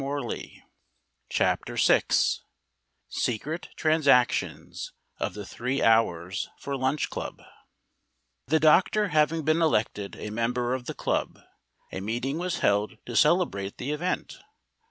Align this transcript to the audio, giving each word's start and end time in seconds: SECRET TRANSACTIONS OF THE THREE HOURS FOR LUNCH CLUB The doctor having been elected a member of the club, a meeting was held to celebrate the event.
SECRET 1.29 1.77
TRANSACTIONS 3.77 4.93
OF 5.19 5.33
THE 5.35 5.45
THREE 5.45 5.83
HOURS 5.83 6.49
FOR 6.57 6.75
LUNCH 6.75 7.11
CLUB 7.11 7.43
The 8.47 8.59
doctor 8.59 9.09
having 9.09 9.43
been 9.43 9.61
elected 9.61 10.15
a 10.15 10.31
member 10.31 10.73
of 10.73 10.85
the 10.87 10.95
club, 10.95 11.37
a 11.91 11.99
meeting 12.01 12.39
was 12.39 12.61
held 12.61 12.97
to 13.05 13.15
celebrate 13.15 13.77
the 13.77 13.91
event. 13.91 14.39